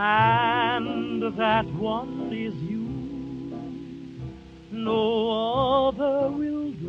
[0.00, 2.88] And that one is you.
[4.72, 6.88] No other will do.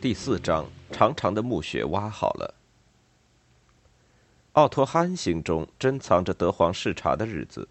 [0.00, 2.54] 第四章，长长的墓穴挖好了。
[4.52, 7.68] 奥托·哈恩心中珍藏着德皇视察的日子。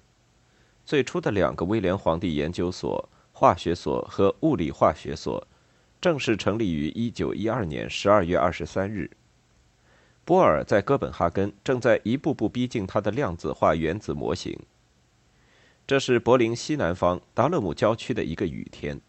[0.86, 5.48] 最初的两个威廉皇帝研究所——化学所和物理化学所，
[6.02, 9.10] 正式成立于1912年12月23日。
[10.26, 14.58] 波尔在哥本哈根正在一步步逼近他的量子化原子模型。
[15.86, 19.02] 这是柏林西南方达勒姆郊区的一个雨天。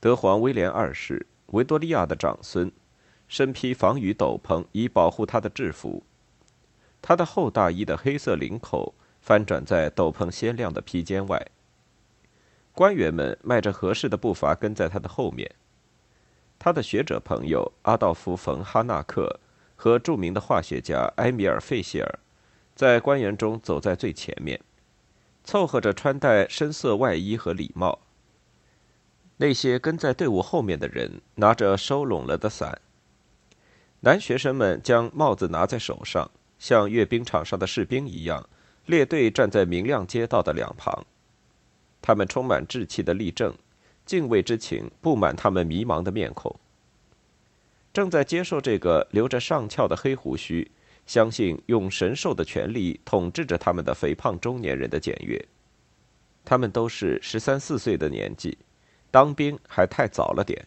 [0.00, 1.26] 德皇威廉二世。
[1.52, 2.70] 维多利亚的长孙，
[3.26, 6.02] 身披防雨斗篷以保护他的制服。
[7.00, 11.46] 他的厚大衣的黑色领口翻转在斗篷鲜亮的披肩外。
[12.74, 15.50] 官员们迈着合适的步伐跟在他的后面。
[16.58, 19.40] 他的学者朋友阿道夫·冯·哈纳克
[19.80, 22.18] 和著名的化学家埃米尔·费希尔，
[22.74, 24.60] 在官员中走在最前面，
[25.44, 28.00] 凑合着穿戴深色外衣和礼帽。
[29.36, 32.80] 那些跟在队伍后面的人拿着收拢了的伞。
[34.00, 38.48] 男学生们将帽子拿在手上，像阅兵场上的士兵一样，
[38.86, 41.06] 列队站在明亮街道的两旁。
[42.02, 43.54] 他们充满志气的立正，
[44.04, 46.58] 敬畏之情布满他们迷茫的面孔。
[47.98, 50.70] 正在接受这个留着上翘的黑胡须、
[51.04, 55.44] 相信用神兽的权力统治着他们的肥胖中年人的检阅。
[56.44, 58.56] 他们都是十三四岁的年纪。
[59.10, 60.64] 当兵还太早了点。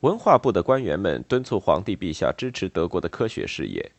[0.00, 3.92] 文化部的官员们敦促皇帝陛下支持德国的科学事业。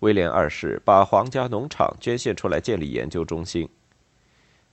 [0.00, 3.68] 威廉二世把皇家农场捐献出来建立研究中心。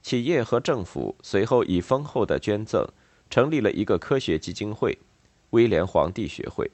[0.01, 2.83] 企业和政府随后以丰厚的捐赠
[3.29, 4.97] 成立了一个科学基金会——
[5.51, 6.69] 威廉皇帝学会，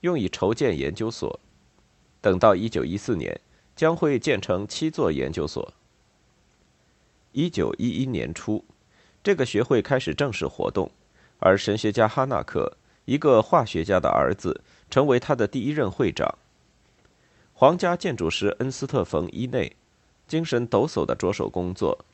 [0.00, 1.40] 用以筹建研究所。
[2.20, 3.40] 等到1914年，
[3.74, 5.72] 将会建成七座研究所。
[7.34, 8.64] 1911年初。
[9.22, 10.88] 这个学会开始正式活动，
[11.40, 16.38] 而神学家哈纳克，一个化学家的儿子，成为他的第一任会长。
[17.52, 19.74] 皇家建筑师恩斯特·冯·伊内，
[20.28, 22.04] 精神抖擞地着手工作。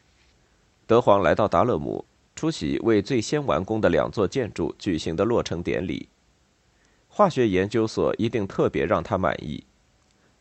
[0.86, 6.08] 德皇来到达勒姆，出席为最先完工的两座建筑举行的落成典礼。
[7.08, 9.64] 化学研究所一定特别让他满意。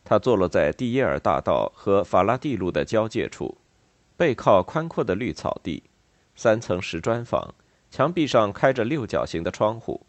[0.03, 3.57] 它坐落在蒂耶尔大道和法拉第路的交界处，
[4.17, 5.83] 背靠宽阔的绿草地。
[6.33, 7.53] 三层石砖房，
[7.91, 10.01] 墙壁上开着六角形的窗户，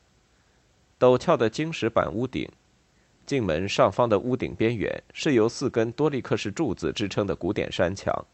[0.98, 2.48] 陡峭的晶石板屋顶，
[3.26, 8.24] 进门上方的屋顶边缘是由四根多利克式柱子支撑的古典山墙。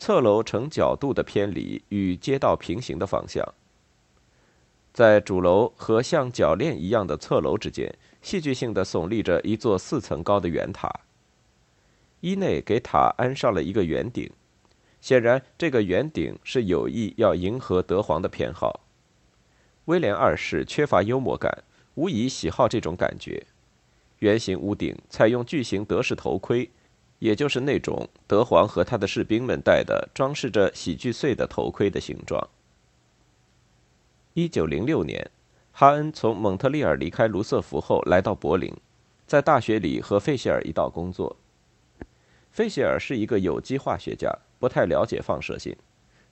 [0.00, 3.46] 侧楼呈角度的偏离与街道平行的方向。
[4.94, 10.90] 在主楼和像铰链一样的侧楼之间，戏剧性的耸立着一座四层高的圆塔。
[12.20, 14.28] 一内给塔安上了一个圆顶。
[15.02, 18.80] 显然，这个圆顶是有意要迎合德皇的偏好。
[19.84, 21.62] 威廉二世缺乏幽默感，
[21.94, 23.46] 无疑喜好这种感觉。
[24.20, 26.70] 圆形屋顶采用巨型德式头盔，
[27.20, 32.48] 也就是那种德皇和他的士兵们戴的装饰着喜剧穗的头盔的形状。
[34.34, 35.30] 一九零六年，
[35.72, 38.74] 哈恩从蒙特利尔离开卢瑟福后，来到柏林，
[39.26, 41.36] 在大学里和费希尔一道工作。
[42.50, 44.36] 费希尔是一个有机化学家。
[44.60, 45.74] 不太了解放射性，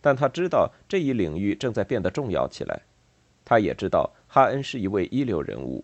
[0.03, 2.83] 但他知道这一领域正在变得重要起来。
[3.43, 5.83] 他也知道哈恩是一位一流人物。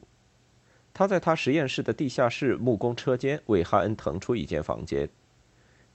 [0.94, 5.08] 他在他实验室的地下室木工车间为哈恩腾出一间房间，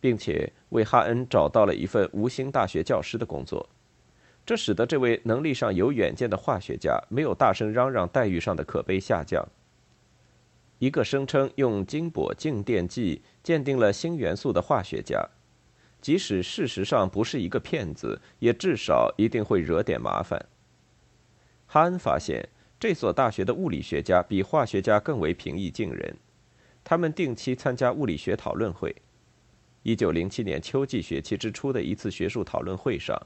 [0.01, 3.67] 并且为哈恩找到了一份无星大学教师的工作。
[4.45, 9.47] 这使得这位能力上有远见的化学家没有大声嚷嚷待遇上的可悲下降。
[10.79, 15.25] 一个声称用金箔静电剂鉴定了新元素的化学家。
[16.01, 20.45] 即使事实上不是一个骗子，也至少一定会惹点麻烦。
[21.67, 22.49] 哈恩发现，
[22.79, 26.15] 这所大学的物理学家比化学家更为平易近人，
[26.81, 28.95] 他们定期参加物理学讨论会。
[29.83, 33.21] 一九零七年秋季学期之初的一次学术讨论会上，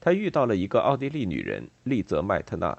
[0.00, 2.78] 他遇到了一个奥地利女人丽泽麦特纳。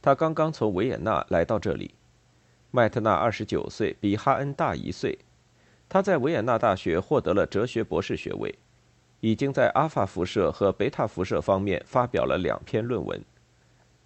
[0.00, 1.94] 她刚刚从维也纳来到这里。
[2.72, 5.16] 麦特纳二十九岁，比哈恩大一岁。
[5.88, 8.58] 他在维也纳大学获得了哲学博士学位，
[9.20, 13.22] 已经在阿法辐射和贝塔辐射方面发表了两篇论文。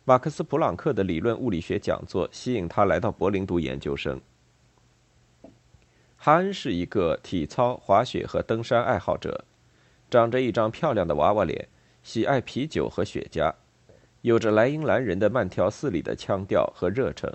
[0.08, 4.20] 马克思·普朗克的理论物理学讲座吸引他来到柏林读研究生。
[6.16, 9.44] 哈恩是一个体操、滑雪和登山爱好者，
[10.08, 11.66] 长着一张漂亮的娃娃脸，
[12.04, 13.52] 喜爱啤酒和雪茄，
[14.20, 17.28] 有着莱茵兰人的慢条斯理的腔调和热诚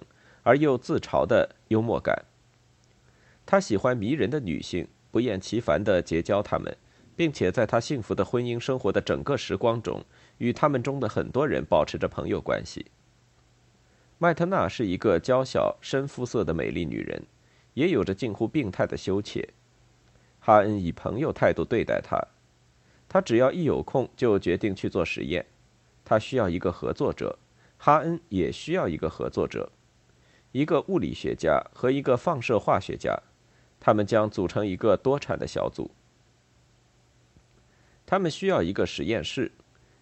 [0.43, 2.23] 而又自嘲的幽默感。
[3.45, 6.77] 他喜欢迷人的女性，不厌其烦地结交她们，
[7.21, 10.03] 并且在他幸福的婚姻生活的整个时光中，
[10.39, 12.87] 与他们中的很多人保持着朋友关系。
[14.17, 17.21] 麦特纳是一个娇小、深肤色的美丽女人，
[17.75, 19.47] 也有着近乎病态的羞怯。
[20.39, 22.19] 哈恩以朋友态度对待她，
[23.07, 25.45] 他只要一有空就决定去做实验。
[26.03, 27.37] 他需要一个合作者，
[27.77, 29.71] 哈恩也需要一个合作者，
[30.53, 33.21] 一个物理学家和一个放射化学家。
[33.79, 35.91] 他们将组成一个多产的小组。
[38.11, 39.49] 他们需要一个实验室。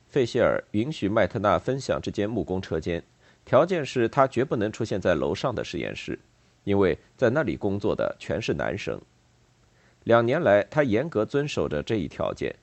[0.07, 3.03] 费希尔允许麦特纳分享这间木工车间，
[3.45, 6.17] 条件是他绝不能出现在楼上的实验室，
[6.63, 8.99] 因为在那里工作的全是男生。
[10.05, 12.55] 两年来，他严格遵守着这一条件。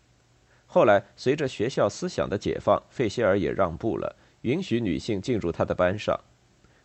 [0.67, 6.19] 后来，随着学校思想的解放，费希尔也让步了，允许女性进入他的班上，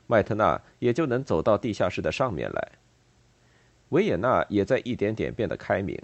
[0.06, 2.72] 麦特纳也就能走到地下室的上面来。
[3.90, 6.00] 维也纳也在一点点变得开明。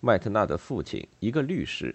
[0.00, 1.94] 麦特纳的父亲，一个律师，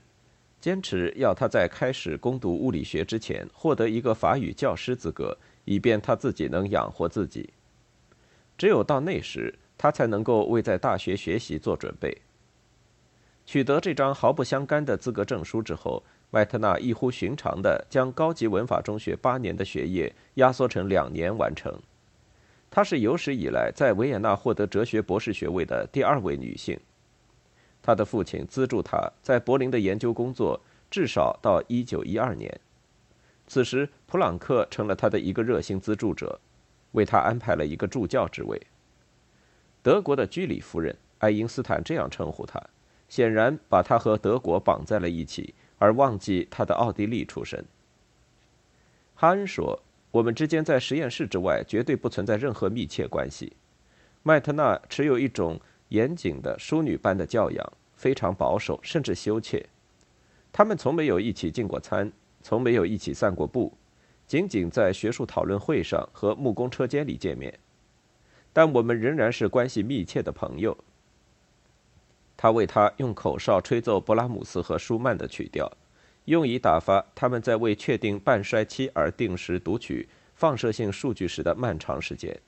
[0.60, 7.50] 坚持要他在开始攻读物理学之前获得一个法语教师资格，以便他自己能养活自己。
[8.58, 12.22] 只有到那时，他才能够为在大学学习做准备。
[13.46, 21.78] 取得这张毫不相干的资格证书之后，麦特纳异乎寻常地将高级文法中学八年的学业压缩成两年完成。
[22.70, 26.80] 她是有史以来在维也纳获得哲学博士学位的第二位女性。
[27.84, 30.60] 他的父亲资助他在柏林的研究工作，
[30.90, 32.62] 至少到1912年。
[33.46, 36.40] 此时，普朗克成了他的一个热心资助者，
[36.94, 38.60] 为他安排了一个助教职位。
[39.84, 42.60] 德国的居里夫人爱因斯坦这样称呼他，
[43.08, 47.64] 显然把他和德国绑在了一起，而忘记他的奥地利出身。
[49.14, 49.84] 哈恩说。
[50.14, 53.54] 我们之间在实验室之外绝对不存在任何密切关系。
[54.22, 55.60] 麦特纳持有一种
[55.94, 59.64] 严谨的淑女般的教养，非常保守，甚至羞怯。
[60.52, 62.12] 他们从没有一起进过餐，
[62.42, 63.72] 从没有一起散过步，
[64.26, 67.60] 仅仅在学术讨论会上和木工车间里见面。
[68.52, 70.76] 但我们仍然是关系密切的朋友。
[72.36, 75.72] 他为他用口哨吹奏勃拉姆斯和舒曼的曲调。
[76.26, 82.40] 用以打发他们在为确定半衰期而定时读取放射性数据时的漫长时间。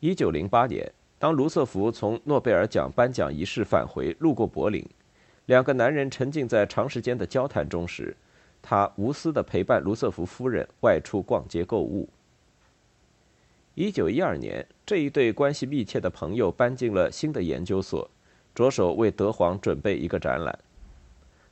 [0.00, 4.86] 一九零八年，当卢瑟福从诺贝尔奖颁奖仪式返回，路过柏林，
[5.46, 8.16] 两个男人沉浸在长时间的交谈中时，
[8.62, 12.08] 他无私地陪伴卢瑟福夫人外出逛街购物。
[13.74, 18.08] 一九一二年，这一对关系密切的朋友搬进了新的研究所，
[18.54, 20.56] 着手为德皇准备一个展览。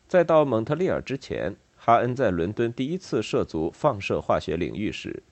[0.09, 5.23] 在到蒙特利尔之前，哈恩在伦敦第一次涉足放射化学领域时，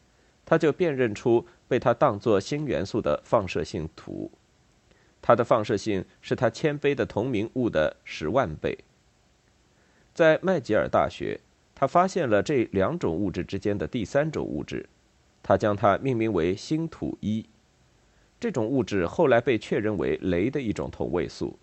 [0.45, 4.31] 他就辨认出被他当作新元素的放射性土。
[5.21, 8.79] 它的放射性是他铅杯的同名物的十万倍。
[10.13, 11.41] 在麦吉尔大学，
[11.75, 14.89] 他发现了这两种物质之间的第三种物质，
[15.43, 17.45] 他将它命名为星土一。
[18.39, 21.59] 这种物质后来被确认为镭的一种同位素。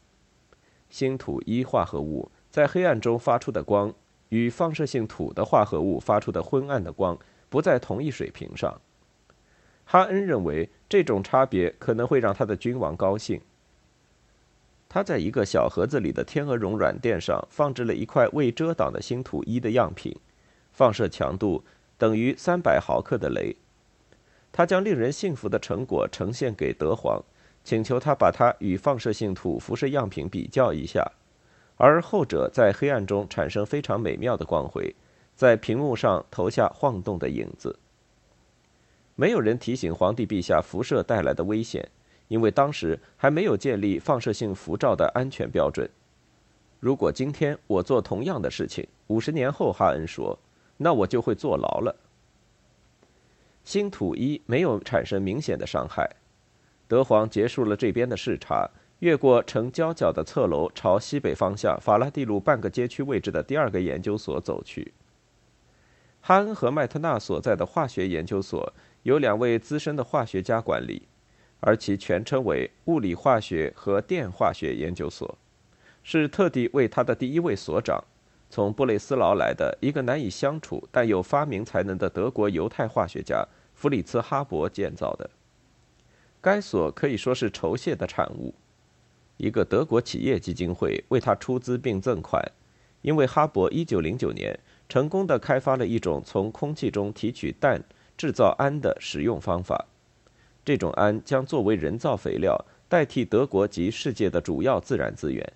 [0.90, 2.32] 星土一化合物。
[2.52, 3.94] 在黑暗中发出的光
[4.28, 7.18] 与放射性土的化合物发出的昏暗的光
[7.48, 8.82] 不在同一水平上。
[9.92, 13.42] 哈恩认为这种差别可能会让他的君王高兴。
[14.88, 20.16] 他在一个小盒子里的天鹅绒软垫上放置了一块未遮挡的星土一的样品，
[20.72, 21.66] 放射强度
[21.98, 23.58] 等于三百毫克的镭。
[24.54, 27.22] 他将令人信服的成果呈现给德皇，
[27.66, 31.06] 请求他把它与放射性土辐射样品比较一下。
[31.76, 34.96] 而后者在黑暗中产生非常美妙的光辉，
[35.36, 37.78] 在屏幕上投下晃动的影子。
[39.16, 41.88] 没有人提醒皇帝陛下辐射带来的危险，
[42.28, 45.90] 因为当时还没有建立放射性辐照的安全标准。
[46.80, 50.38] 如果今天我做同样的事情，五十年后，哈恩说，
[50.78, 51.96] 那我就会坐牢了。
[53.64, 56.10] 新土一没有产生明显的伤害，
[56.88, 58.68] 德皇结束了这边的视察。
[59.00, 64.94] 越过呈交角的侧楼，朝西北方向法拉第路半个街区位置的第二个研究所走去。
[66.24, 68.72] 哈恩和麦特纳所在的化学研究所
[69.04, 71.02] 由两位资深的化学家管理，
[71.60, 75.36] 而其全称为物理化学和电化学研究所，
[76.04, 78.04] 是特地为他的第一位所长，
[78.52, 85.28] 从布雷斯劳来的一个难以相处但有发明才能的德国犹太化学家弗里茨·哈勃建造的。
[86.40, 88.54] 该所可以说是酬谢的产物，
[89.38, 92.44] 一个德国企业基金会为他出资并赠款，
[93.02, 94.60] 因为哈勃1909年。
[94.92, 97.82] 成功的开发了一种从空气中提取氮
[98.18, 99.86] 制造氨的使用方法，
[100.66, 105.54] 这种氨将作为人造肥料，代替德国及世界的主要自然资源。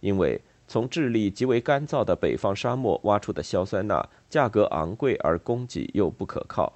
[0.00, 6.72] 因为从智利极为干燥的北方沙漠挖出的硝酸钠价格昂贵而供给又不可靠，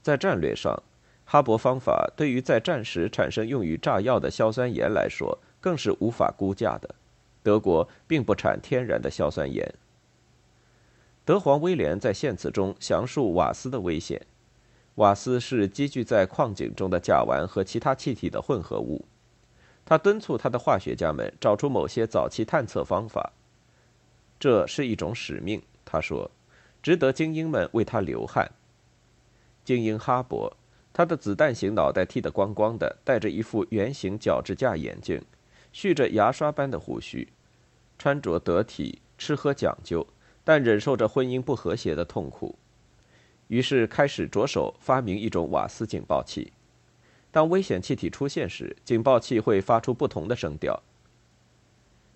[0.00, 0.82] 在战略上，
[1.26, 6.94] 哈勃方法对于在战时产生用于炸药的硝酸盐来说更是无法估价的。
[7.42, 9.70] 德国并不产天然的硝酸盐。
[11.28, 14.18] 德皇威廉在献词中详述瓦斯的危险。
[14.94, 19.04] 瓦斯是积聚在矿井中的甲烷和其他气体的混合物。
[19.84, 23.34] 他敦促他的化学家们找出某些早期探测方法。
[24.40, 26.30] 这是一种使命，他说，
[26.82, 28.50] 值得精英们为他流汗。
[29.66, 30.50] 精英哈勃，
[30.94, 35.22] 他的子弹型脑袋剃得光光的，戴着一副圆形角质架眼镜，
[35.74, 37.28] 蓄着牙刷般的胡须，
[37.98, 40.06] 穿着得体，吃喝讲究。
[40.48, 42.54] 但忍受着婚姻不和谐的痛苦，
[43.48, 46.54] 于是开始着手发明一种瓦斯警报器。
[47.30, 50.82] 当危险气体出现时，警报器会发出不同的声调。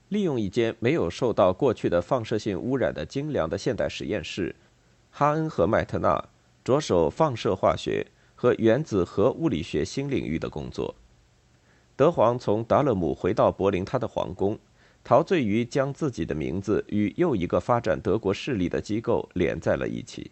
[0.08, 4.56] 利用一间没有受到过去的放射性污染的精良的现代实验室，
[5.10, 6.30] 哈恩和麦特纳
[6.64, 10.94] 着手放射化学和原子核物理学新领域的工作。
[11.94, 14.58] 德皇从达勒姆回到柏林他的皇宫。
[15.04, 20.30] 陶醉于将自己的名字与又一个发展德国势力的机构连在了一起。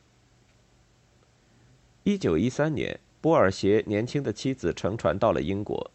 [2.04, 5.90] 一九一三年，波尔协年轻的妻子乘船到了英国，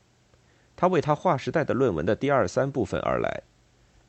[0.75, 3.43] 他为他划时代的论文的第二三部分而来。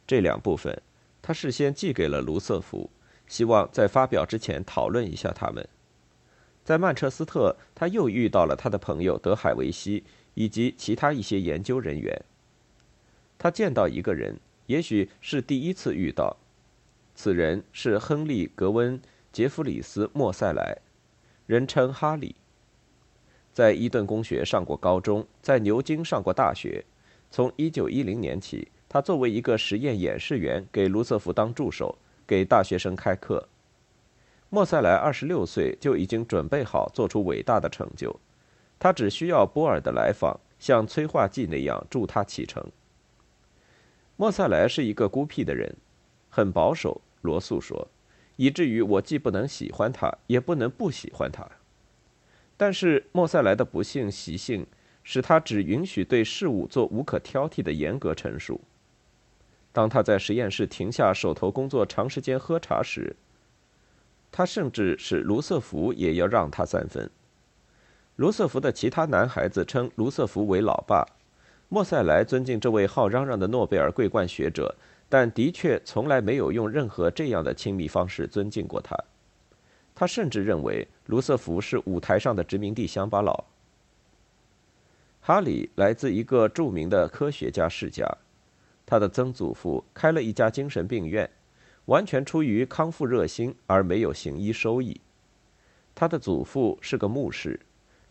[0.05, 0.83] 这两部分，
[1.23, 2.91] 他事先寄给了卢瑟福，
[3.29, 5.67] 希望在发表之前讨论一下他们。
[6.65, 10.03] 在曼彻斯特，他又遇到了他的朋友德海维希
[10.35, 12.21] 以及其他一些研究人员。
[13.39, 14.37] 他见到一个人。
[14.67, 16.37] 也许是第一次遇到，
[17.15, 18.99] 此人是亨利·格温·
[19.33, 20.79] 杰弗里斯·莫塞莱，
[21.47, 22.35] 人称哈里。
[23.53, 26.85] 在伊顿公学上过高中，在牛津上过大学。
[27.31, 31.97] 从1910年起，他作为一个实验演示员给卢瑟福当助手，
[32.27, 33.49] 给大学生开课。
[34.49, 38.15] 莫塞莱26岁就已经准备好做出伟大的成就，
[38.79, 42.65] 他只需要波尔的来访，像催化剂那样助他启程。
[44.17, 45.77] 莫塞莱是一个孤僻的人，
[46.31, 47.01] 很保守。
[47.23, 47.89] 罗素说，
[48.37, 51.45] 以至于我既不能喜欢他，也不能不喜欢他。
[52.57, 54.65] 但是莫塞莱的不幸习性
[55.03, 58.61] 使他只允许对事物做无可挑剔的严格陈述。
[59.73, 63.17] 当他在实验室停下手头工作，长时间喝茶时，
[64.31, 67.11] 他甚至使卢瑟福也要让他三分。
[68.15, 71.05] 卢瑟福的其他男孩子称卢瑟福为老爸。
[71.69, 74.73] 莫塞莱尊敬这位好嚷嚷的诺贝尔桂冠学者，
[75.09, 78.97] 但的确从来没有用任何这样的亲密方式尊敬过他。
[79.93, 83.45] 他甚至认为卢瑟福是舞台上的殖民地乡巴佬。
[85.21, 88.07] 哈里来自一个著名的科学家世家，
[88.85, 91.29] 他的曾祖父开了一家精神病院，
[91.87, 95.01] 完全出于康复热心而没有行医收益。
[95.97, 97.59] 他的祖父是个牧师，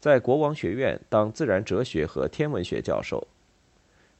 [0.01, 3.25] 在国王学院当自然哲学和天文学教授。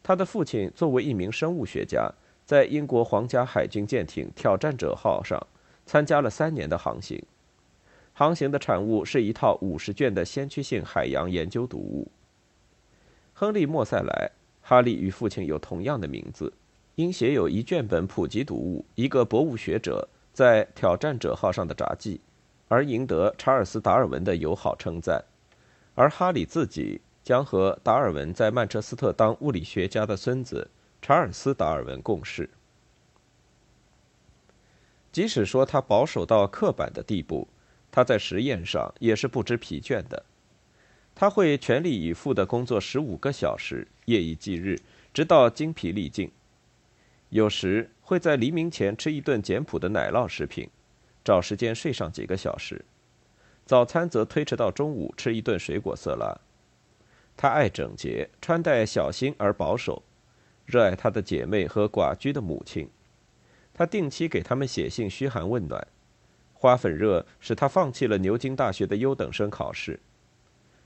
[0.08, 2.08] 他的父亲作为一名生物学家，
[2.46, 5.42] 在英国皇家海军舰艇“挑战者号”上
[5.88, 7.20] 参加了三年的航行。
[8.14, 12.12] 航行的产物是一套五十卷的先驱性海洋研究读物。
[13.34, 14.30] 亨利·莫塞莱，
[14.62, 16.54] 哈利与父亲有同样的名字，
[16.94, 22.18] 因写有一卷本普及读物《一个博物学者在挑战者号上的札记》，
[22.68, 25.26] 而赢得查尔斯·达尔文的友好称赞。
[25.96, 27.02] 而哈利自己。
[27.26, 30.70] 将和达尔文在曼彻斯特当物理学家的孙子
[31.02, 32.48] 查尔斯·达尔文共事。
[35.12, 37.48] 即使说他保守到刻板的地步，
[37.92, 40.24] 他在实验上也是不知疲倦的。
[41.16, 44.80] 他会全力以赴的工作十五个小时，夜以继日，
[45.12, 46.32] 直到精疲力尽。
[47.30, 50.70] 有时会在黎明前吃一顿简朴的奶酪食品，
[51.24, 52.86] 找时间睡上几个小时。
[53.66, 56.40] 早餐则推迟到中午吃一顿水果色拉。
[57.38, 60.02] 他爱整洁，穿戴小心而保守，
[60.66, 62.90] 热爱他的姐妹和寡居的母亲。
[63.74, 65.86] 他定期给他们写信嘘寒问暖。
[66.54, 70.00] 花粉热使他放弃了牛津大学的优等生考试。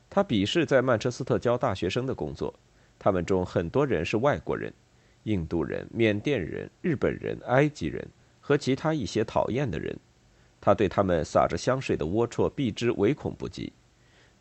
[0.09, 2.53] 他鄙视在曼彻斯特教大学生的工作，
[2.97, 4.73] 他们中很多人是外国人，
[5.23, 8.05] 印度人、缅甸人、日本人、埃及人
[8.41, 9.95] 和其他一些讨厌的人。
[10.59, 13.71] 他对他们撒着香水的龌龊避之唯恐不及。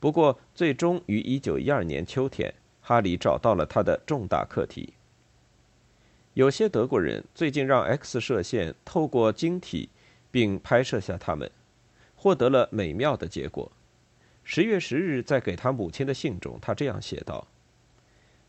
[0.01, 4.95] 不过，最终于1912年秋天，哈里找到了他的重大课题。
[6.35, 9.89] 有些德国人最近让 X 射线透过晶体，
[10.31, 11.51] 并拍摄下它们，
[12.15, 13.73] 获得了美妙的结果。
[14.45, 17.49] 十月十日，在给他母亲的信中，他这样写道：“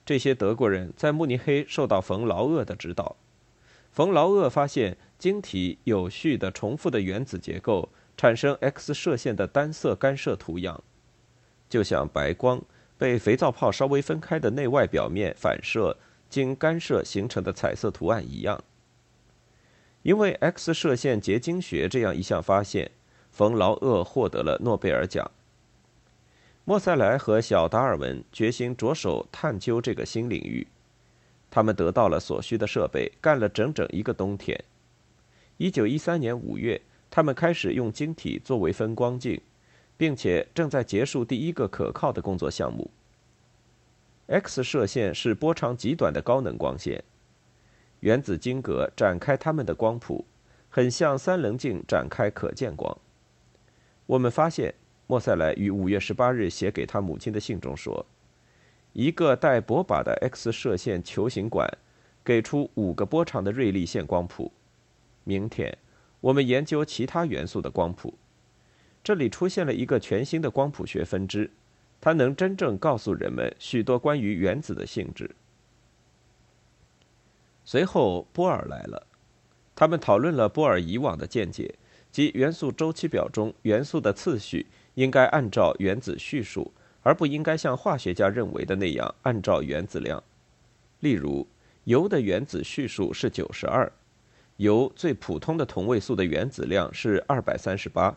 [0.06, 3.16] 这些德国人在慕尼黑受到冯劳厄的指导。
[3.92, 10.84] 冯劳厄发现晶体有序的、重复的原子结构产生 X 射线的单色干涉图样，
[11.70, 12.62] 就像白光
[12.98, 15.96] 被肥皂泡稍微分开的内外表面反射
[16.30, 18.62] 经干涉形成的彩色图案一样。
[20.02, 22.90] 因为 X 射线结晶学这样一项发现，
[23.30, 25.30] 冯劳厄获得了诺贝尔奖。”
[26.66, 30.68] 莫塞莱和小达尔文决心着手探究这个新领域。
[31.52, 34.64] 他们得到了所需的设备，干了整整一个冬天。
[35.58, 39.42] 一九一三年五月，他们开始用晶体作为分光镜，
[40.00, 42.90] 并且正在结束第一个可靠的工作项目。
[44.28, 47.04] X 射线是波长极短的高能光线，
[48.00, 50.24] 原子晶格展开它们的光谱，
[50.70, 52.98] 很像三棱镜展开可见光。
[54.06, 54.74] 我们发现。
[55.12, 58.06] 莫塞莱于五月十八日写给他母亲的信中说
[58.94, 61.68] ：“一个带薄把的 X 射线球形管，
[62.24, 64.52] 给出五个波长的锐利线光谱。
[65.24, 65.76] 明天，
[66.22, 68.14] 我们研究其他元素的光谱。
[69.10, 71.50] 这里出现了一个全新的光谱学分支，
[72.00, 75.32] 它能真正告诉人们许多关于原子的性质。”
[77.66, 79.08] 随后，波尔来了，
[79.76, 81.74] 他们讨论了波尔以往的见解，
[82.12, 84.68] 即元素周期表中元素的次序。
[84.94, 90.24] 应该按照原子序数，而不应该像化学家认为的那样按照原子量。
[91.00, 91.48] 例如，
[91.86, 93.92] 铀的原子序数是九十二，
[94.58, 98.16] 铀最普通的同位素的原子量是二百三十八。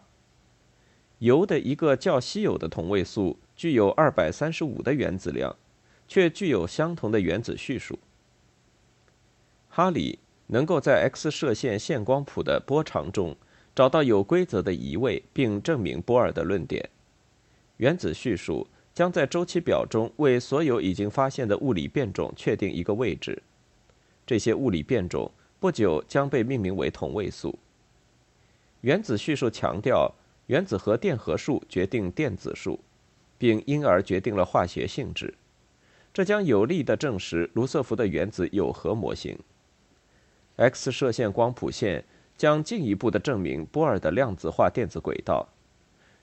[1.23, 5.57] 铀的一个较稀有的同位素具有二百三十五的原子量，
[6.07, 7.99] 却具有相同的原子序数。
[9.69, 13.37] 哈里能够在 X 射线线光谱的波长中。
[13.75, 16.91] 找到有规则的移位，并证明波尔的论点。
[17.79, 23.43] 原子序数将在周期表中为所有已经发现的物理变种确定一个位置。
[24.27, 27.59] 这些物理变种不久将被命名为同位素。
[28.83, 30.13] 原子序数强调
[30.47, 32.81] 原子核电荷数决定电子数，
[33.39, 35.35] 并因而决定了化学性质。
[36.13, 39.39] 这将有力地证实卢瑟福的原子有核模型。
[40.57, 42.05] X 射线光谱线。
[42.35, 45.47] 将进一步的证明波尔的量子化电子轨道。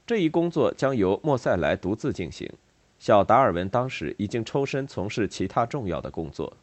[0.06, 2.52] 这一工作将由莫塞莱独自进行。
[2.98, 6.58] 小达尔文当时已经抽身从事其他重要的工作。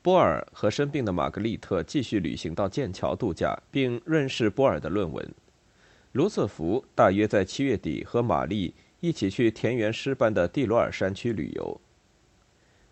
[0.00, 5.28] 波尔和生病的玛格丽特继续旅行到剑桥度假，并润饰波尔的论文。
[6.12, 11.80] 卢瑟福大约在七月底和玛丽一起去田园诗般的蒂罗尔山区旅游。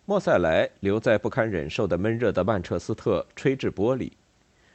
[0.05, 4.11] 莫塞莱留在不堪忍受的闷热的曼彻斯特吹制玻璃，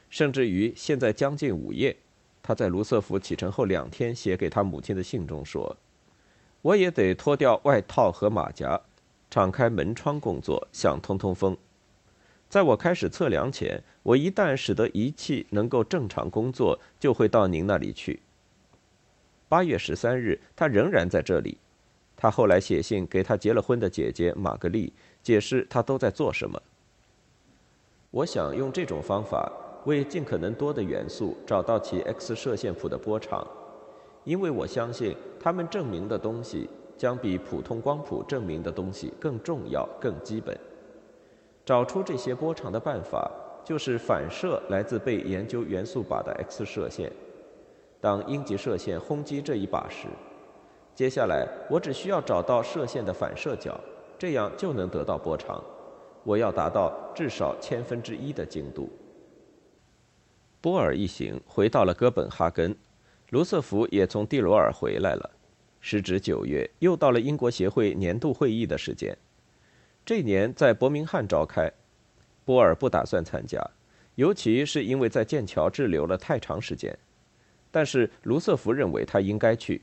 [0.09, 1.95] 甚至于现在将近午夜，
[2.43, 5.75] 他在卢瑟福启程后两天写给他母亲的信中说
[6.61, 8.79] ：“我也得脱掉外套和马甲，
[9.31, 11.57] 敞开门窗工作，想通通风。
[12.53, 18.19] 在我开始测量前，我一旦使得仪器能够正常工作，就会到您那里去。”
[19.49, 21.57] 八月十三日，他仍然在这里。
[22.15, 24.93] 他后来写信给他结了婚的姐姐玛格丽。
[25.23, 26.61] 解释他都在做什么。
[28.11, 29.51] 我想用这种方法
[29.85, 33.47] 为尽可能多的元素找到其 X 射线谱的波长，
[34.25, 40.55] 因为我相信他们证明的东西将比普通光谱证明的东西更重要、更基本。
[41.65, 43.31] 找出这些波长的办法
[43.63, 47.11] 就是反射来自被研究元素靶的 X 射线。
[48.01, 50.07] 当阴极射线轰击这一靶时，
[50.93, 53.79] 接下来我只需要找到射线的反射角。
[54.19, 55.61] 这样就能得到波长。
[56.23, 58.89] 我要达到至少千分之一的精度。
[60.61, 62.73] 波尔一行回到了哥本哈根，
[63.31, 65.29] 卢瑟福也从蒂罗尔回来了。
[65.81, 69.17] 时值九月，又到了英国协会年度会议的时间。
[70.05, 71.71] 这年在伯明翰召开，
[72.43, 73.65] 波尔不打算参加，
[74.15, 76.97] 尤其是因为在剑桥滞留了太长时间。
[77.71, 79.81] 但是卢瑟福认为他应该去。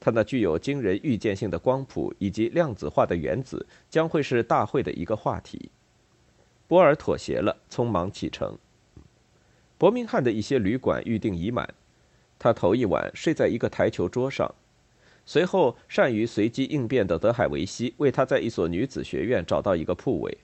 [0.00, 5.70] 他那具有惊人预见性的光谱以及量子化的原子将会是大会的一个话题。
[6.66, 8.58] 波尔妥协了，匆忙启程。
[9.78, 11.72] 伯明翰的一些旅馆预订已满。
[12.36, 14.52] 他头一晚睡在一个台球桌上，
[15.24, 20.38] 随后善于随机应变的德海维西为他在一所女子学院找到一个铺位，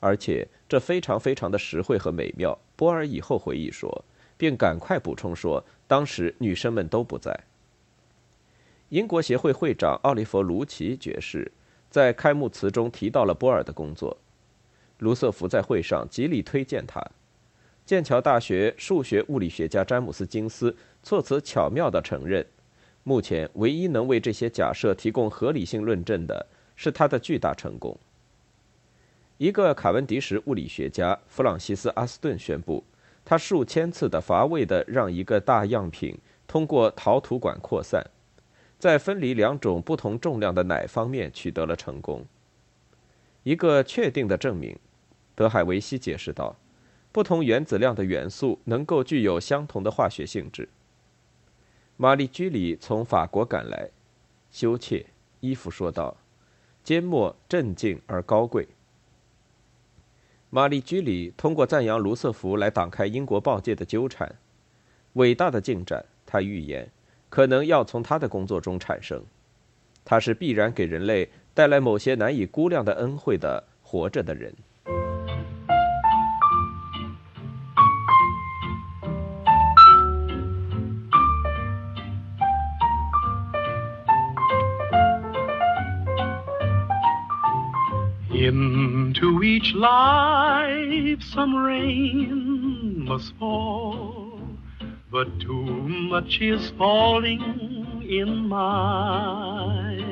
[0.00, 2.58] 而且这非常非常的实惠和美妙。
[2.76, 4.04] 波尔以后回忆说，
[4.36, 7.44] 并赶快补充说，当时女生们都不在。
[8.90, 11.50] 英国协会会长奥利弗·卢奇爵士
[11.90, 14.16] 在开幕词中提到了波尔的工作，
[14.98, 17.02] 卢瑟福在会上极力推荐他。
[17.84, 22.44] 剑桥大学数学物理学家詹姆斯·金斯措辞巧妙地承认，
[23.08, 27.96] 目前唯一能为这些假设提供合理性论证的是他的巨大成功。
[29.38, 32.82] 一个卡文迪什物理学家弗朗西斯·阿斯顿宣布，
[33.24, 38.04] 他数千次的乏味地让一个大样品通过陶土管扩散，
[38.76, 42.26] 在分离两种不同重量的氖方面取得了成功。
[43.44, 44.76] 一个确定的证明，
[45.36, 46.56] 德海维西解释道。
[47.12, 50.68] 不同原子量的元素能够具有相同的化学性质。
[51.98, 53.88] 玛丽居里从法国赶来，
[54.50, 55.06] 羞怯，
[55.40, 56.14] 伊芙说道，
[56.84, 58.68] 缄默、镇静而高贵。
[60.50, 64.36] 玛丽居里通过赞扬卢瑟福来挡开英国报界的纠缠。
[65.14, 66.90] 伟大的进展，他预言，
[67.30, 69.24] 可能要从他的工作中产生。
[70.04, 74.54] 他是必然给人类带来某些难以估量的恩惠的活着的人。
[89.86, 94.40] Life some rain must fall,
[95.12, 95.64] but too
[96.14, 97.42] much is falling
[98.20, 100.02] in mine.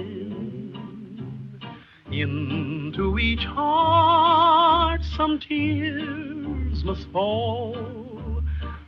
[2.12, 8.42] Into each heart some tears must fall,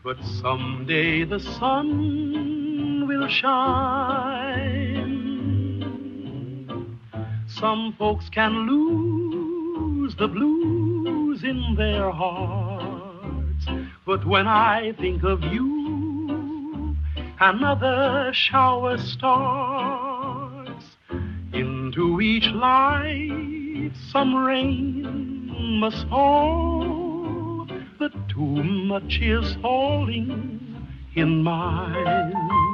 [0.05, 4.77] but someday the sun will shine.
[7.49, 10.76] Some folks can lose the blues
[11.43, 13.67] in their hearts,
[14.05, 16.97] but when I think of you,
[17.41, 20.85] another shower starts.
[21.53, 27.67] Into each life some rain must fall,
[27.99, 30.61] but too much is falling
[31.15, 32.66] in mine.